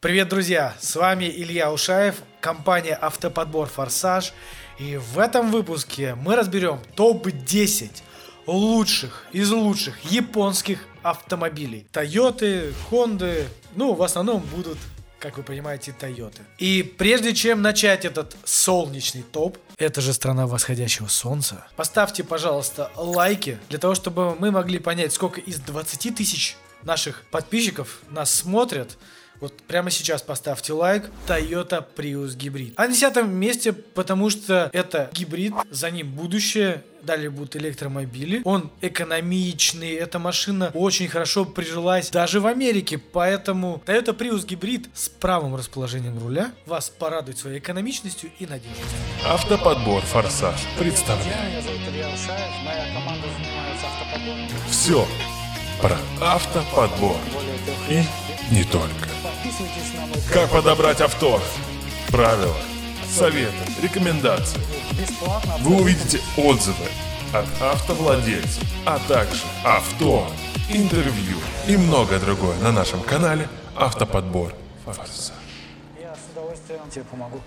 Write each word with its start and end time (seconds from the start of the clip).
Привет, 0.00 0.28
друзья! 0.28 0.76
С 0.78 0.94
вами 0.94 1.24
Илья 1.24 1.72
Ушаев, 1.72 2.16
компания 2.42 2.98
Автоподбор 3.00 3.66
Форсаж. 3.66 4.34
И 4.78 4.98
в 4.98 5.18
этом 5.18 5.50
выпуске 5.50 6.14
мы 6.16 6.36
разберем 6.36 6.80
топ-10 6.96 8.02
лучших 8.46 9.24
из 9.32 9.50
лучших 9.50 9.98
японских 10.12 10.80
автомобилей. 11.02 11.86
Тойоты, 11.92 12.74
Хонды, 12.90 13.48
ну, 13.74 13.94
в 13.94 14.02
основном 14.02 14.42
будут 14.42 14.76
как 15.18 15.38
вы 15.38 15.42
понимаете, 15.42 15.94
Тойоты. 15.98 16.42
И 16.58 16.82
прежде 16.82 17.34
чем 17.34 17.62
начать 17.62 18.04
этот 18.04 18.36
солнечный 18.44 19.22
топ, 19.22 19.56
это 19.78 20.02
же 20.02 20.12
страна 20.12 20.46
восходящего 20.46 21.08
солнца, 21.08 21.66
поставьте, 21.74 22.22
пожалуйста, 22.22 22.92
лайки, 22.96 23.58
для 23.70 23.78
того, 23.78 23.94
чтобы 23.94 24.36
мы 24.36 24.50
могли 24.50 24.78
понять, 24.78 25.14
сколько 25.14 25.40
из 25.40 25.58
20 25.58 26.14
тысяч 26.14 26.56
наших 26.86 27.24
подписчиков 27.30 28.00
нас 28.10 28.34
смотрят, 28.34 28.96
вот 29.40 29.52
прямо 29.62 29.90
сейчас 29.90 30.22
поставьте 30.22 30.72
лайк. 30.72 31.10
Toyota 31.26 31.84
Prius 31.94 32.36
гибрид. 32.36 32.72
А 32.76 32.86
на 32.86 32.92
десятом 32.92 33.30
месте, 33.34 33.72
потому 33.72 34.30
что 34.30 34.70
это 34.72 35.10
гибрид, 35.12 35.52
за 35.70 35.90
ним 35.90 36.10
будущее. 36.12 36.82
Далее 37.02 37.30
будут 37.30 37.54
электромобили. 37.54 38.40
Он 38.44 38.70
экономичный. 38.80 39.94
Эта 39.94 40.18
машина 40.18 40.72
очень 40.74 41.06
хорошо 41.06 41.44
прижилась 41.44 42.10
даже 42.10 42.40
в 42.40 42.46
Америке. 42.46 42.98
Поэтому 42.98 43.80
Toyota 43.86 44.16
Prius 44.16 44.44
гибрид 44.44 44.88
с 44.92 45.08
правым 45.08 45.54
расположением 45.54 46.18
руля 46.18 46.50
вас 46.64 46.88
порадует 46.90 47.38
своей 47.38 47.58
экономичностью 47.58 48.30
и 48.38 48.46
надежностью. 48.46 48.98
Автоподбор 49.24 50.02
«Форсаж» 50.02 50.60
представляет. 50.78 51.26
Меня 51.26 51.62
зовут 51.62 51.80
Илья 51.92 52.08
Ушаев, 52.08 52.64
моя 52.64 52.92
команда 52.94 53.28
занимается 53.28 53.86
автоподбором. 53.86 54.48
Все 54.68 55.06
про 55.80 55.96
автоподбор. 56.20 57.16
И 57.88 58.02
не 58.50 58.64
только. 58.64 59.08
Как 60.32 60.50
подобрать 60.50 61.00
авто? 61.00 61.40
Правила, 62.08 62.56
советы, 63.08 63.54
рекомендации. 63.82 64.60
Вы 65.60 65.80
увидите 65.82 66.20
отзывы 66.36 66.86
от 67.32 67.46
автовладельцев, 67.60 68.62
а 68.84 68.98
также 69.08 69.42
авто, 69.64 70.26
интервью 70.68 71.38
и 71.66 71.76
многое 71.76 72.20
другое 72.20 72.56
на 72.58 72.72
нашем 72.72 73.02
канале 73.02 73.48
Автоподбор 73.76 74.54
«Форсаж». 74.84 75.36
Я 76.00 76.14
с 76.14 76.32
удовольствием 76.32 76.80
тебе 76.90 77.04
помогу. 77.04 77.42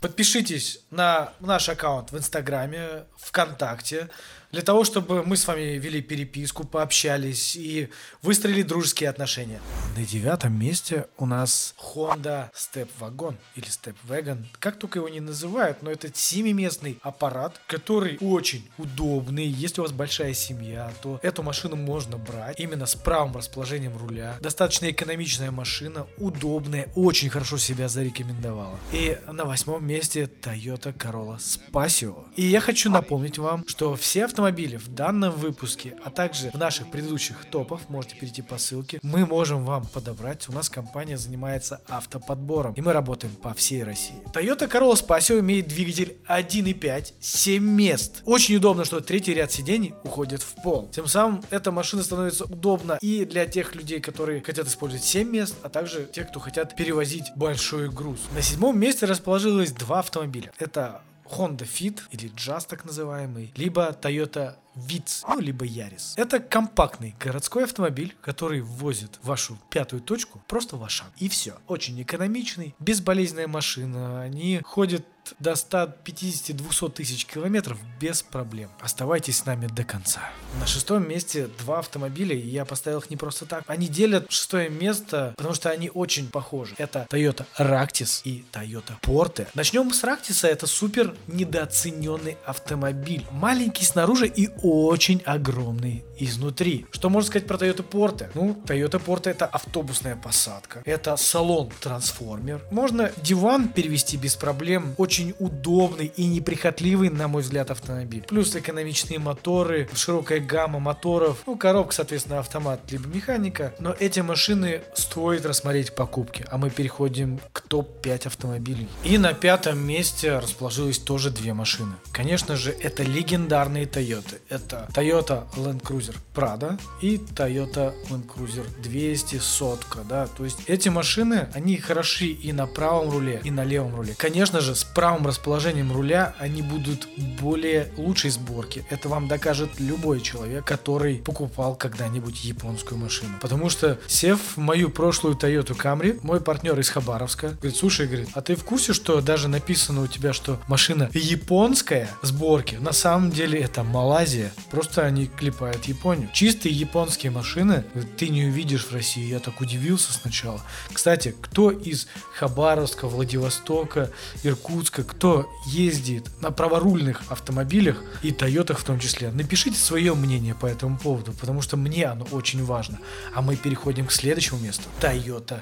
Подпишитесь 0.00 0.80
на 0.90 1.34
наш 1.40 1.68
аккаунт 1.68 2.10
в 2.10 2.16
Инстаграме, 2.16 3.04
ВКонтакте, 3.18 4.08
для 4.52 4.62
того, 4.62 4.84
чтобы 4.84 5.22
мы 5.24 5.36
с 5.36 5.46
вами 5.46 5.78
вели 5.78 6.02
переписку, 6.02 6.64
пообщались 6.64 7.54
и 7.54 7.88
выстроили 8.22 8.62
дружеские 8.62 9.08
отношения. 9.08 9.60
На 9.96 10.04
девятом 10.04 10.58
месте 10.58 11.06
у 11.18 11.26
нас 11.26 11.74
Honda 11.78 12.50
Step 12.52 12.88
Wagon 12.98 13.36
или 13.54 13.66
Step 13.66 13.94
Wagon, 14.08 14.44
как 14.58 14.78
только 14.78 14.98
его 14.98 15.08
не 15.08 15.20
называют, 15.20 15.82
но 15.82 15.90
это 15.90 16.10
семиместный 16.12 16.98
аппарат, 17.02 17.60
который 17.68 18.18
очень 18.20 18.68
удобный. 18.76 19.46
Если 19.46 19.80
у 19.80 19.84
вас 19.84 19.92
большая 19.92 20.34
семья, 20.34 20.92
то 21.00 21.20
эту 21.22 21.44
машину 21.44 21.76
можно 21.76 22.16
брать 22.16 22.58
именно 22.58 22.86
с 22.86 22.96
правым 22.96 23.36
расположением 23.36 23.96
руля. 23.96 24.36
Достаточно 24.40 24.90
экономичная 24.90 25.52
машина, 25.52 26.06
удобная, 26.18 26.88
очень 26.96 27.30
хорошо 27.30 27.56
себя 27.56 27.88
зарекомендовала. 27.88 28.78
И 28.92 29.16
на 29.30 29.44
восьмом 29.44 29.86
месте 29.86 30.28
Toyota 30.42 30.92
Corolla 30.92 31.38
Spacio. 31.38 32.24
И 32.34 32.42
я 32.42 32.60
хочу 32.60 32.90
напомнить 32.90 33.38
вам, 33.38 33.64
что 33.68 33.94
все 33.94 34.24
автомобили 34.24 34.39
в 34.40 34.88
данном 34.88 35.32
выпуске, 35.32 35.96
а 36.04 36.10
также 36.10 36.50
в 36.50 36.54
наших 36.54 36.90
предыдущих 36.90 37.44
топах, 37.44 37.88
можете 37.88 38.16
перейти 38.16 38.42
по 38.42 38.58
ссылке, 38.58 38.98
мы 39.02 39.26
можем 39.26 39.64
вам 39.64 39.86
подобрать. 39.86 40.48
У 40.48 40.52
нас 40.52 40.68
компания 40.68 41.16
занимается 41.16 41.80
автоподбором, 41.88 42.74
и 42.74 42.80
мы 42.80 42.92
работаем 42.92 43.34
по 43.34 43.54
всей 43.54 43.82
России. 43.82 44.16
Toyota 44.32 44.70
Corolla 44.70 44.94
Spacio 44.94 45.40
имеет 45.40 45.68
двигатель 45.68 46.16
1.5, 46.28 47.14
7 47.20 47.62
мест. 47.62 48.22
Очень 48.24 48.56
удобно, 48.56 48.84
что 48.84 49.00
третий 49.00 49.34
ряд 49.34 49.52
сидений 49.52 49.94
уходит 50.04 50.42
в 50.42 50.62
пол. 50.62 50.88
Тем 50.90 51.06
самым 51.06 51.42
эта 51.50 51.70
машина 51.70 52.02
становится 52.02 52.44
удобна 52.44 52.98
и 53.00 53.24
для 53.24 53.46
тех 53.46 53.74
людей, 53.74 54.00
которые 54.00 54.42
хотят 54.42 54.66
использовать 54.66 55.04
7 55.04 55.28
мест, 55.28 55.54
а 55.62 55.68
также 55.68 56.04
тех, 56.12 56.28
кто 56.28 56.40
хотят 56.40 56.76
перевозить 56.76 57.26
большой 57.36 57.88
груз. 57.88 58.20
На 58.34 58.42
седьмом 58.42 58.78
месте 58.78 59.06
расположилось 59.06 59.72
два 59.72 60.00
автомобиля. 60.00 60.52
Это 60.58 61.02
Honda 61.30 61.64
Fit 61.64 62.00
или 62.10 62.28
Jazz 62.34 62.66
так 62.68 62.84
называемый, 62.84 63.52
либо 63.56 63.96
Toyota 64.00 64.56
Vitz, 64.74 65.24
ну 65.28 65.40
либо 65.40 65.66
Yaris. 65.66 66.14
Это 66.16 66.40
компактный 66.40 67.14
городской 67.18 67.64
автомобиль, 67.64 68.16
который 68.20 68.60
ввозит 68.60 69.18
вашу 69.22 69.58
пятую 69.70 70.02
точку 70.02 70.42
просто 70.46 70.76
в 70.76 70.84
Ашан. 70.84 71.08
И 71.18 71.28
все. 71.28 71.54
Очень 71.66 72.00
экономичный, 72.02 72.74
безболезненная 72.78 73.48
машина. 73.48 74.22
Они 74.22 74.60
ходят 74.64 75.04
до 75.38 75.52
150-200 75.52 76.92
тысяч 76.92 77.26
километров 77.26 77.78
без 78.00 78.22
проблем. 78.22 78.70
Оставайтесь 78.80 79.38
с 79.38 79.46
нами 79.46 79.66
до 79.66 79.84
конца. 79.84 80.20
На 80.58 80.66
шестом 80.66 81.08
месте 81.08 81.48
два 81.58 81.78
автомобиля, 81.78 82.34
и 82.34 82.48
я 82.48 82.64
поставил 82.64 82.98
их 82.98 83.10
не 83.10 83.16
просто 83.16 83.46
так. 83.46 83.64
Они 83.66 83.88
делят 83.88 84.30
шестое 84.30 84.68
место, 84.68 85.34
потому 85.36 85.54
что 85.54 85.70
они 85.70 85.90
очень 85.92 86.28
похожи. 86.28 86.74
Это 86.78 87.06
Toyota 87.10 87.46
Ractis 87.58 88.22
и 88.24 88.44
Toyota 88.52 88.98
Porte. 89.02 89.46
Начнем 89.54 89.92
с 89.92 90.02
Ractis. 90.02 90.46
Это 90.46 90.66
супер 90.66 91.14
недооцененный 91.26 92.36
автомобиль. 92.44 93.24
Маленький 93.30 93.84
снаружи 93.84 94.26
и 94.26 94.48
очень 94.62 95.22
огромный 95.24 96.04
изнутри. 96.20 96.86
Что 96.90 97.08
можно 97.08 97.28
сказать 97.28 97.48
про 97.48 97.56
Toyota 97.56 97.88
Porte? 97.88 98.28
Ну, 98.34 98.60
Toyota 98.66 99.02
Porte 99.04 99.30
это 99.30 99.46
автобусная 99.46 100.16
посадка. 100.16 100.82
Это 100.84 101.16
салон-трансформер. 101.16 102.60
Можно 102.70 103.10
диван 103.22 103.68
перевести 103.68 104.16
без 104.16 104.36
проблем. 104.36 104.94
Очень 104.98 105.34
удобный 105.38 106.12
и 106.16 106.26
неприхотливый, 106.26 107.10
на 107.10 107.28
мой 107.28 107.42
взгляд, 107.42 107.70
автомобиль. 107.70 108.24
Плюс 108.28 108.54
экономичные 108.54 109.18
моторы, 109.18 109.88
широкая 109.94 110.40
гамма 110.40 110.78
моторов. 110.78 111.42
Ну, 111.46 111.56
коробка, 111.56 111.94
соответственно, 111.94 112.38
автомат 112.38 112.80
либо 112.90 113.08
механика. 113.08 113.74
Но 113.78 113.94
эти 113.98 114.20
машины 114.20 114.82
стоит 114.94 115.46
рассмотреть 115.46 115.90
в 115.90 115.94
покупке. 115.94 116.44
А 116.50 116.58
мы 116.58 116.70
переходим 116.70 117.40
к 117.52 117.62
топ-5 117.62 118.26
автомобилей. 118.26 118.88
И 119.04 119.16
на 119.18 119.32
пятом 119.32 119.78
месте 119.78 120.38
расположилось 120.38 120.98
тоже 120.98 121.30
две 121.30 121.54
машины. 121.54 121.94
Конечно 122.12 122.56
же, 122.56 122.70
это 122.72 123.02
легендарные 123.02 123.86
Toyota. 123.86 124.36
Это 124.50 124.88
Toyota 124.92 125.44
Land 125.56 125.82
Cruiser 125.82 126.16
Prado 126.34 126.78
и 127.00 127.16
Toyota 127.16 127.94
Land 128.10 128.26
Cruiser 128.26 128.66
200 128.82 129.36
сотка, 129.38 130.00
да, 130.08 130.26
то 130.26 130.44
есть 130.44 130.58
эти 130.66 130.88
машины, 130.88 131.48
они 131.54 131.76
хороши 131.76 132.26
и 132.26 132.52
на 132.52 132.66
правом 132.66 133.10
руле, 133.10 133.40
и 133.44 133.52
на 133.52 133.62
левом 133.62 133.94
руле. 133.94 134.16
Конечно 134.18 134.60
же, 134.60 134.74
с 134.74 134.82
правым 134.82 135.24
расположением 135.24 135.92
руля 135.92 136.34
они 136.38 136.62
будут 136.62 137.06
более 137.40 137.92
лучшей 137.96 138.30
сборки. 138.30 138.84
Это 138.90 139.08
вам 139.08 139.28
докажет 139.28 139.70
любой 139.78 140.20
человек, 140.20 140.64
который 140.64 141.18
покупал 141.18 141.76
когда-нибудь 141.76 142.44
японскую 142.44 142.98
машину. 142.98 143.34
Потому 143.40 143.70
что, 143.70 144.00
сев 144.08 144.40
в 144.56 144.58
мою 144.58 144.90
прошлую 144.90 145.36
Toyota 145.36 145.76
Camry, 145.76 146.18
мой 146.22 146.40
партнер 146.40 146.78
из 146.80 146.88
Хабаровска 146.90 147.50
говорит, 147.50 147.76
слушай, 147.76 148.06
говорит, 148.06 148.30
а 148.34 148.40
ты 148.40 148.56
в 148.56 148.64
курсе, 148.64 148.94
что 148.94 149.20
даже 149.20 149.46
написано 149.46 150.02
у 150.02 150.06
тебя, 150.08 150.32
что 150.32 150.58
машина 150.66 151.08
японская 151.14 152.10
сборки? 152.22 152.74
На 152.76 152.92
самом 152.92 153.30
деле 153.30 153.60
это 153.60 153.84
Малайзия. 153.84 154.39
Просто 154.70 155.04
они 155.04 155.26
клепают 155.26 155.84
Японию. 155.84 156.28
Чистые 156.32 156.74
японские 156.74 157.32
машины 157.32 157.84
ты 158.16 158.28
не 158.28 158.46
увидишь 158.46 158.86
в 158.86 158.92
России. 158.92 159.24
Я 159.24 159.38
так 159.38 159.60
удивился 159.60 160.12
сначала. 160.12 160.60
Кстати, 160.92 161.34
кто 161.40 161.70
из 161.70 162.06
Хабаровска, 162.34 163.08
Владивостока, 163.08 164.10
Иркутска, 164.42 165.04
кто 165.04 165.50
ездит 165.66 166.28
на 166.40 166.50
праворульных 166.50 167.22
автомобилях 167.28 168.02
и 168.22 168.32
Тойотах 168.32 168.78
в 168.78 168.84
том 168.84 168.98
числе, 168.98 169.30
напишите 169.30 169.76
свое 169.76 170.14
мнение 170.14 170.54
по 170.54 170.66
этому 170.66 170.98
поводу, 170.98 171.32
потому 171.32 171.62
что 171.62 171.76
мне 171.76 172.06
оно 172.06 172.26
очень 172.30 172.64
важно. 172.64 172.98
А 173.34 173.42
мы 173.42 173.56
переходим 173.56 174.06
к 174.06 174.12
следующему 174.12 174.60
месту. 174.60 174.84
Toyota 175.00 175.60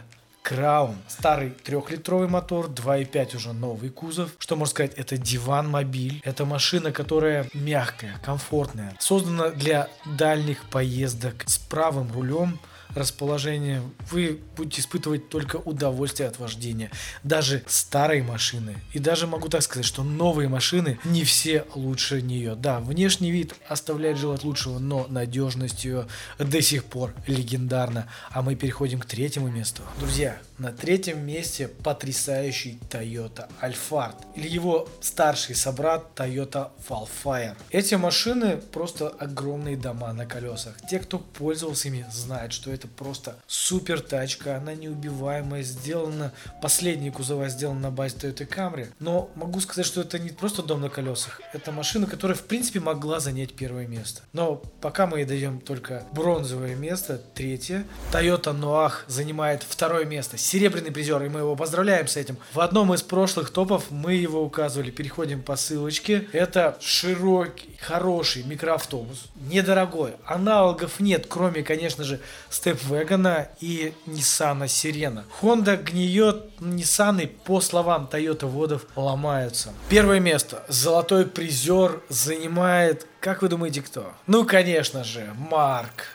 Краун. 0.49 0.97
Старый 1.09 1.51
трехлитровый 1.51 2.27
мотор, 2.27 2.71
2.5 2.71 3.37
уже 3.37 3.53
новый 3.53 3.91
кузов. 3.91 4.31
Что 4.39 4.57
можно 4.57 4.71
сказать, 4.71 4.95
это 4.97 5.19
диван-мобиль. 5.19 6.23
Это 6.25 6.47
машина, 6.47 6.91
которая 6.91 7.47
мягкая, 7.53 8.19
комфортная. 8.25 8.97
Создана 8.99 9.51
для 9.51 9.89
дальних 10.17 10.65
поездок 10.71 11.45
с 11.45 11.59
правым 11.59 12.11
рулем 12.13 12.59
расположение, 12.99 13.83
вы 14.11 14.41
будете 14.57 14.81
испытывать 14.81 15.29
только 15.29 15.57
удовольствие 15.57 16.29
от 16.29 16.39
вождения. 16.39 16.91
Даже 17.23 17.63
старые 17.67 18.23
машины, 18.23 18.77
и 18.93 18.99
даже 18.99 19.27
могу 19.27 19.49
так 19.49 19.63
сказать, 19.63 19.87
что 19.87 20.03
новые 20.03 20.49
машины 20.49 20.99
не 21.05 21.25
все 21.25 21.65
лучше 21.75 22.23
нее. 22.23 22.55
Да, 22.55 22.81
внешний 22.81 23.31
вид 23.31 23.55
оставляет 23.69 24.19
желать 24.19 24.45
лучшего, 24.45 24.79
но 24.79 25.07
надежность 25.09 25.85
ее 25.85 26.07
до 26.39 26.61
сих 26.61 26.85
пор 26.85 27.15
легендарна. 27.27 28.09
А 28.31 28.43
мы 28.43 28.55
переходим 28.55 29.01
к 29.01 29.07
третьему 29.07 29.49
месту. 29.49 29.83
Друзья, 29.99 30.39
на 30.59 30.73
третьем 30.73 31.25
месте 31.25 31.69
потрясающий 31.69 32.81
Toyota 32.91 33.49
Alphard 33.63 34.17
или 34.35 34.49
его 34.49 34.89
старший 35.01 35.55
собрат 35.55 36.07
Toyota 36.17 36.71
Wildfire. 36.89 37.57
Эти 37.71 37.95
машины 37.95 38.57
просто 38.57 39.09
огромные 39.09 39.77
дома 39.77 40.13
на 40.13 40.27
колесах. 40.27 40.75
Те, 40.89 40.99
кто 40.99 41.19
пользовался 41.19 41.89
ими, 41.89 42.05
знают, 42.13 42.53
что 42.53 42.73
это 42.73 42.88
это 42.89 42.97
просто 42.97 43.37
супер 43.47 44.01
тачка, 44.01 44.57
она 44.57 44.75
неубиваемая, 44.75 45.63
сделана, 45.63 46.33
последние 46.63 47.13
кузова 47.13 47.49
сделаны 47.49 47.81
на 47.81 47.91
базе 47.91 48.17
Toyota 48.17 48.49
Camry. 48.49 48.89
Но 48.99 49.31
могу 49.35 49.61
сказать, 49.61 49.87
что 49.87 50.01
это 50.01 50.19
не 50.19 50.31
просто 50.31 50.63
дом 50.63 50.81
на 50.81 50.89
колесах, 50.89 51.41
это 51.53 51.73
машина, 51.73 52.07
которая 52.07 52.37
в 52.37 52.43
принципе 52.43 52.81
могла 52.81 53.21
занять 53.21 53.55
первое 53.55 53.87
место. 53.87 54.23
Но 54.33 54.57
пока 54.81 55.07
мы 55.07 55.19
ей 55.19 55.25
даем 55.25 55.61
только 55.61 56.05
бронзовое 56.13 56.75
место, 56.75 57.21
третье. 57.35 57.85
Toyota 58.13 58.59
Noah 58.59 58.93
занимает 59.07 59.63
второе 59.63 60.05
место, 60.05 60.39
серебряный 60.39 60.91
призер, 60.91 61.23
и 61.23 61.29
мы 61.29 61.41
его 61.41 61.57
поздравляем 61.57 62.09
с 62.09 62.17
этим. 62.17 62.39
В 62.53 62.61
одном 62.61 62.95
из 62.95 63.03
прошлых 63.03 63.51
топов 63.51 63.91
мы 63.91 64.15
его 64.15 64.43
указывали, 64.43 64.91
переходим 64.91 65.43
по 65.43 65.57
ссылочке. 65.57 66.29
Это 66.33 66.77
широкий, 66.81 67.77
хороший 67.81 68.45
микроавтобус, 68.45 69.27
недорогой, 69.37 70.15
аналогов 70.25 71.01
нет, 71.01 71.27
кроме, 71.29 71.63
конечно 71.63 72.05
же, 72.05 72.21
Степвегана 72.69 73.49
и 73.61 73.95
Nissan 74.07 74.69
Сирена. 74.69 75.25
Honda 75.41 75.77
гниет, 75.83 76.51
Nissan, 76.61 77.27
по 77.45 77.61
словам 77.61 78.09
Toyota 78.11 78.47
водов, 78.47 78.87
ломаются. 78.95 79.73
Первое 79.89 80.21
место. 80.21 80.65
Золотой 80.69 81.27
призер 81.27 82.03
занимает, 82.11 83.07
как 83.21 83.41
вы 83.43 83.49
думаете, 83.49 83.81
кто? 83.81 84.13
Ну, 84.27 84.45
конечно 84.45 85.03
же, 85.03 85.33
Марк. 85.51 86.09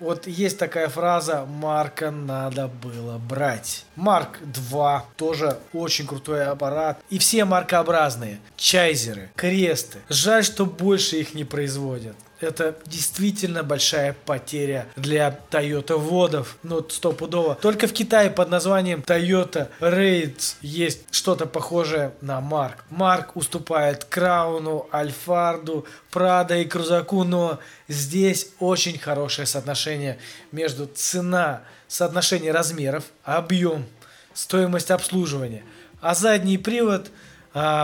Вот 0.00 0.26
есть 0.26 0.58
такая 0.58 0.88
фраза 0.88 1.44
«Марка 1.46 2.10
надо 2.10 2.66
было 2.66 3.18
брать». 3.18 3.84
Марк 3.94 4.38
2 4.42 5.04
тоже 5.16 5.58
очень 5.72 6.04
крутой 6.04 6.46
аппарат. 6.46 7.00
И 7.10 7.18
все 7.18 7.44
маркообразные. 7.44 8.40
Чайзеры, 8.56 9.30
кресты. 9.36 10.00
Жаль, 10.08 10.42
что 10.42 10.66
больше 10.66 11.16
их 11.20 11.34
не 11.34 11.44
производят. 11.44 12.16
Это 12.40 12.76
действительно 12.86 13.64
большая 13.64 14.16
потеря 14.24 14.86
для 14.94 15.40
Toyota 15.50 15.96
водов. 15.96 16.56
Ну, 16.62 16.86
стопудово. 16.88 17.56
Только 17.56 17.88
в 17.88 17.92
Китае 17.92 18.30
под 18.30 18.48
названием 18.48 19.00
Toyota 19.00 19.68
Raids 19.80 20.54
есть 20.60 21.02
что-то 21.10 21.46
похожее 21.46 22.12
на 22.20 22.40
Марк. 22.40 22.84
Марк 22.90 23.34
уступает 23.36 24.04
Крауну, 24.04 24.88
Альфарду, 24.92 25.84
Прада 26.10 26.56
и 26.56 26.64
Крузаку, 26.64 27.24
но 27.24 27.58
здесь 27.88 28.50
очень 28.60 28.98
хорошее 28.98 29.46
соотношение 29.46 30.18
между 30.52 30.86
цена, 30.86 31.62
соотношение 31.88 32.52
размеров, 32.52 33.04
объем, 33.24 33.84
стоимость 34.32 34.92
обслуживания. 34.92 35.64
А 36.00 36.14
задний 36.14 36.58
привод 36.58 37.10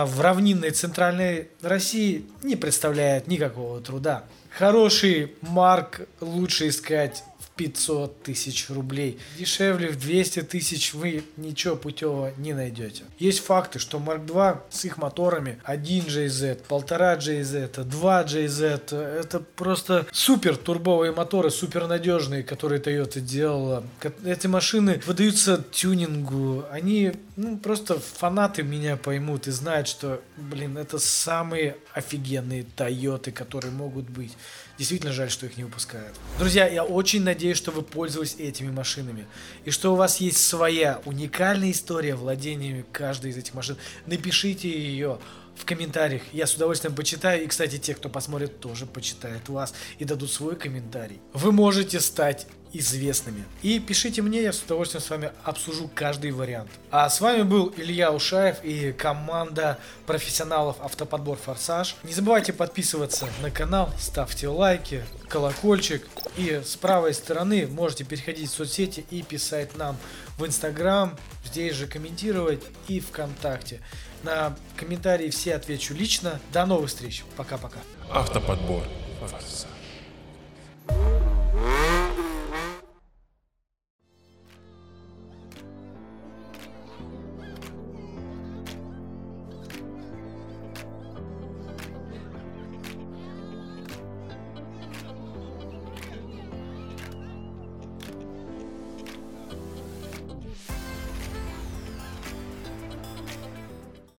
в 0.05 0.21
равнинной 0.21 0.71
центральной 0.71 1.49
России 1.61 2.25
не 2.43 2.55
представляет 2.55 3.27
никакого 3.27 3.81
труда. 3.81 4.23
Хороший 4.57 5.35
марк 5.41 6.01
лучше 6.21 6.69
искать 6.69 7.23
500 7.55 8.23
тысяч 8.23 8.69
рублей. 8.69 9.19
Дешевле 9.37 9.89
в 9.89 9.97
200 9.97 10.43
тысяч 10.43 10.93
вы 10.93 11.23
ничего 11.37 11.75
путевого 11.75 12.33
не 12.37 12.53
найдете. 12.53 13.03
Есть 13.17 13.39
факты, 13.39 13.79
что 13.79 13.97
Mark 13.97 14.25
2 14.25 14.63
с 14.69 14.85
их 14.85 14.97
моторами 14.97 15.59
1 15.63 16.05
JZ, 16.05 16.61
1,5 16.67 17.19
JZ, 17.19 17.83
2 17.83 18.23
JZ, 18.23 18.95
это 18.95 19.39
просто 19.39 20.05
супер 20.11 20.57
турбовые 20.57 21.11
моторы, 21.11 21.49
супер 21.49 21.87
надежные, 21.87 22.43
которые 22.43 22.81
Toyota 22.81 23.19
делала. 23.19 23.83
Эти 24.25 24.47
машины 24.47 25.01
выдаются 25.05 25.63
тюнингу, 25.71 26.65
они 26.71 27.13
ну, 27.35 27.57
просто 27.57 27.99
фанаты 27.99 28.63
меня 28.63 28.97
поймут 28.97 29.47
и 29.47 29.51
знают, 29.51 29.87
что, 29.87 30.21
блин, 30.37 30.77
это 30.77 30.99
самые 30.99 31.77
офигенные 31.93 32.65
Toyota, 32.75 33.31
которые 33.31 33.71
могут 33.71 34.09
быть. 34.09 34.31
Действительно 34.77 35.13
жаль, 35.13 35.29
что 35.29 35.45
их 35.45 35.55
не 35.57 35.63
выпускают. 35.63 36.15
Друзья, 36.37 36.67
я 36.67 36.83
очень 36.83 37.23
надеюсь, 37.45 37.57
что 37.57 37.69
вы 37.69 37.83
пользовались 37.83 38.37
этими 38.39 38.71
машинами. 38.71 39.27
И 39.65 39.69
что 39.69 39.93
у 39.93 39.95
вас 39.95 40.17
есть 40.17 40.37
своя 40.37 40.99
уникальная 41.05 41.69
история 41.69 42.15
владениями 42.15 42.83
каждой 42.91 43.29
из 43.31 43.37
этих 43.37 43.53
машин. 43.53 43.77
Напишите 44.07 44.67
ее 44.67 45.19
в 45.55 45.63
комментариях. 45.63 46.23
Я 46.33 46.47
с 46.47 46.55
удовольствием 46.55 46.95
почитаю. 46.95 47.43
И, 47.43 47.47
кстати, 47.47 47.77
те, 47.77 47.93
кто 47.93 48.09
посмотрит, 48.09 48.59
тоже 48.59 48.87
почитают 48.87 49.47
вас 49.47 49.75
и 49.99 50.05
дадут 50.05 50.31
свой 50.31 50.55
комментарий. 50.55 51.21
Вы 51.33 51.51
можете 51.51 51.99
стать 51.99 52.47
известными. 52.79 53.43
И 53.61 53.79
пишите 53.79 54.21
мне, 54.21 54.41
я 54.41 54.53
с 54.53 54.61
удовольствием 54.61 55.03
с 55.03 55.09
вами 55.09 55.31
обсужу 55.43 55.89
каждый 55.93 56.31
вариант. 56.31 56.69
А 56.91 57.09
с 57.09 57.21
вами 57.21 57.43
был 57.43 57.73
Илья 57.77 58.11
Ушаев 58.11 58.63
и 58.63 58.91
команда 58.91 59.79
профессионалов 60.05 60.77
Автоподбор 60.81 61.37
Форсаж. 61.37 61.95
Не 62.03 62.13
забывайте 62.13 62.53
подписываться 62.53 63.27
на 63.41 63.51
канал, 63.51 63.91
ставьте 63.99 64.47
лайки, 64.47 65.03
колокольчик. 65.27 66.07
И 66.37 66.61
с 66.63 66.75
правой 66.75 67.13
стороны 67.13 67.67
можете 67.67 68.03
переходить 68.03 68.49
в 68.49 68.53
соцсети 68.53 69.05
и 69.09 69.21
писать 69.21 69.77
нам 69.77 69.97
в 70.37 70.45
Инстаграм, 70.45 71.17
здесь 71.45 71.75
же 71.75 71.87
комментировать 71.87 72.61
и 72.87 72.99
ВКонтакте. 72.99 73.81
На 74.23 74.55
комментарии 74.75 75.29
все 75.29 75.55
отвечу 75.55 75.93
лично. 75.93 76.39
До 76.51 76.65
новых 76.65 76.89
встреч. 76.89 77.23
Пока-пока. 77.37 77.79
Автоподбор. 78.11 78.83
Форсаж. 79.19 79.74